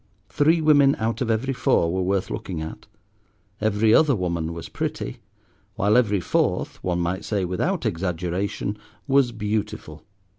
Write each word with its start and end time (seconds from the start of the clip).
Three 0.29 0.61
women 0.61 0.95
out 0.97 1.21
of 1.21 1.29
every 1.29 1.53
four 1.53 1.93
were 1.93 2.01
worth 2.01 2.31
looking 2.31 2.59
at, 2.59 2.87
every 3.61 3.93
other 3.93 4.15
woman 4.15 4.51
was 4.51 4.67
pretty, 4.67 5.19
while 5.75 5.95
every 5.95 6.19
fourth, 6.19 6.83
one 6.83 6.99
might 6.99 7.23
say 7.23 7.45
without 7.45 7.85
exaggeration, 7.85 8.79
was 9.07 9.31
beautiful. 9.31 10.03